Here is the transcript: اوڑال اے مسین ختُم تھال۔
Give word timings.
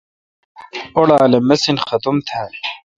اوڑال 0.95 1.31
اے 1.37 1.41
مسین 1.47 1.77
ختُم 1.87 2.15
تھال۔ 2.27 2.53